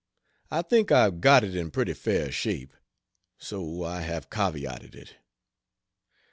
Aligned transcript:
I 0.49 0.63
think 0.63 0.91
I've 0.91 1.21
got 1.21 1.43
it 1.43 1.55
in 1.55 1.69
pretty 1.69 1.93
fair 1.93 2.31
shape 2.31 2.73
so 3.37 3.83
I 3.83 4.01
have 4.01 4.31
caveated 4.31 4.95
it. 4.95 5.17